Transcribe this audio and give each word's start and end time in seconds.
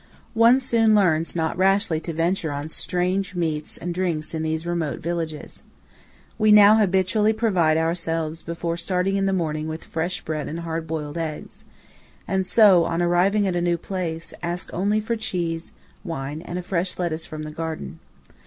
One 0.33 0.59
soon 0.59 0.95
learns 0.95 1.35
not 1.35 1.55
rashly 1.59 1.99
to 1.99 2.11
venture 2.11 2.51
on 2.51 2.69
strange 2.69 3.35
meats 3.35 3.77
and 3.77 3.93
drinks 3.93 4.33
in 4.33 4.41
these 4.41 4.65
remote 4.65 4.99
villages. 4.99 5.61
We 6.39 6.51
now 6.51 6.77
habitually 6.77 7.33
provide 7.33 7.77
ourselves 7.77 8.41
before 8.41 8.77
starting 8.77 9.15
in 9.15 9.27
the 9.27 9.31
morning 9.31 9.67
with 9.67 9.83
fresh 9.83 10.21
bread 10.21 10.47
and 10.47 10.61
hard 10.61 10.87
boiled 10.87 11.19
eggs; 11.19 11.65
and 12.27 12.47
so, 12.47 12.83
on 12.85 12.99
arriving 13.03 13.45
at 13.45 13.55
a 13.55 13.61
new 13.61 13.77
place, 13.77 14.33
ask 14.41 14.71
only 14.73 14.99
for 15.01 15.15
cheese, 15.15 15.71
wine, 16.03 16.41
and 16.41 16.57
a 16.57 16.63
fresh 16.63 16.97
lettuce 16.97 17.27
from 17.27 17.43
the 17.43 17.51
garden. 17.51 17.99